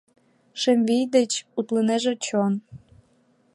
[0.61, 2.53] Шем вий деч утлынеже чон.